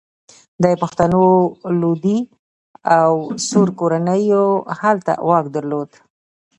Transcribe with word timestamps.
د 0.63 0.65
پښتنو 0.81 1.23
لودي 1.81 2.19
او 2.99 3.13
سور 3.47 3.69
کورنیو 3.79 4.45
هلته 4.81 5.11
واک 5.27 5.45
درلود. 5.55 5.89